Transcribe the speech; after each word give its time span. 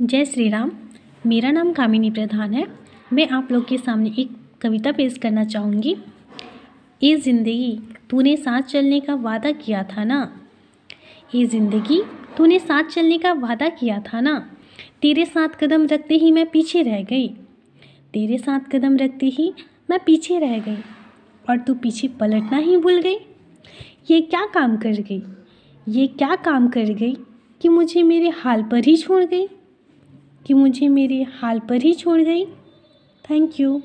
जय 0.00 0.24
श्री 0.24 0.48
राम 0.48 0.70
मेरा 1.26 1.50
नाम 1.50 1.72
कामिनी 1.72 2.10
प्रधान 2.10 2.54
है। 2.54 2.66
मैं 3.12 3.26
आप 3.28 3.52
लोग 3.52 3.66
के 3.68 3.76
सामने 3.78 4.10
एक 4.18 4.30
कविता 4.60 4.92
पेश 4.92 5.16
करना 5.18 5.44
चाहूँगी। 5.44 5.96
ये 7.02 7.16
ज़िंदगी, 7.16 7.78
तूने 8.10 8.36
साथ 8.36 8.62
चलने 8.62 9.00
का 9.00 9.14
वादा 9.14 9.50
किया 9.52 9.82
था 9.82 10.04
ना? 10.04 10.18
ये 11.34 11.44
ज़िंदगी, 11.46 12.02
तूने 12.36 12.58
साथ 12.58 12.90
चलने 12.90 13.18
का 13.18 13.32
वादा 13.32 13.68
किया 13.68 13.98
था 14.00 14.20
ना? 14.20 14.38
तेरे 15.02 15.24
साथ 15.24 15.56
कदम 15.60 15.86
रखते 15.86 16.14
ही 16.14 16.30
मैं 16.32 16.46
पीछे 16.50 16.82
रह 16.82 17.02
गई। 17.02 17.28
तेरे 18.12 18.38
साथ 18.38 18.70
कदम 18.72 18.96
रखते 18.96 19.26
ही 19.28 19.52
मैं 19.90 20.00
पीछे 20.06 20.38
रह 20.38 20.58
गई। 20.58 20.78
और 21.50 21.58
तू 21.58 21.74
पीछे 21.74 22.08
पलटना 22.20 22.56
ही 22.58 22.76
भूल 22.76 23.00
गई? 23.00 23.18
ये 24.10 24.20
क्या 24.20 24.46
काम 24.46 24.76
कर 24.76 25.02
गई? 25.02 25.22
ये 25.88 26.06
क्या 26.06 26.34
काम 26.36 26.68
कर 26.68 26.94
गई 26.94 27.16
कि 27.60 27.68
मुझे 27.68 28.02
मेरे 28.02 28.32
हाल 28.36 28.62
पर 28.62 28.84
ही 28.84 28.96
छोड़ 28.96 29.24
गई? 29.24 29.48
कि 30.46 30.54
मुझे 30.54 30.88
मेरे 30.88 31.22
हाल 31.40 31.58
पर 31.58 31.82
ही 31.82 31.92
छोड़ 31.94 32.20
गई। 32.20 32.44
Thank 33.30 33.60
you 33.60 33.80